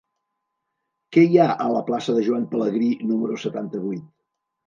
Què 1.17 1.25
hi 1.25 1.37
ha 1.43 1.49
a 1.65 1.67
la 1.73 1.83
plaça 1.89 2.15
de 2.15 2.25
Joan 2.29 2.47
Pelegrí 2.55 2.89
número 3.13 3.39
setanta-vuit? 3.45 4.09